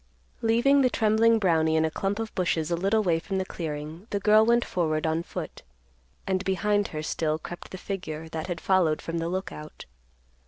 Leaving 0.41 0.81
the 0.81 0.89
trembling 0.89 1.37
Brownie 1.37 1.75
in 1.75 1.85
a 1.85 1.91
clump 1.91 2.17
of 2.17 2.33
bushes 2.33 2.71
a 2.71 2.75
little 2.75 3.03
way 3.03 3.19
from 3.19 3.37
the 3.37 3.45
clearing, 3.45 4.07
the 4.09 4.19
girl 4.19 4.43
went 4.43 4.65
forward 4.65 5.05
on 5.05 5.21
foot, 5.21 5.61
and 6.25 6.43
behind 6.43 6.87
her 6.87 7.03
still 7.03 7.37
crept 7.37 7.69
the 7.69 7.77
figure 7.77 8.27
that 8.29 8.47
had 8.47 8.59
followed 8.59 8.99
from 8.99 9.19
the 9.19 9.29
Lookout. 9.29 9.85